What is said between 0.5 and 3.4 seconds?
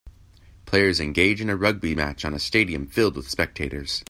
Players engage in a rugby match in a stadium filled with